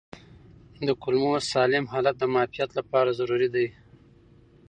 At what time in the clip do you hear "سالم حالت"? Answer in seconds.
1.51-2.15